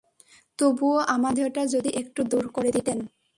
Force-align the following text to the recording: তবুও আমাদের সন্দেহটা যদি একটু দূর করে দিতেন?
তবুও 0.59 0.97
আমাদের 1.07 1.45
সন্দেহটা 1.45 1.63
যদি 1.73 1.89
একটু 2.01 2.21
দূর 2.23 2.45
করে 2.47 2.69
দিতেন? 2.71 2.97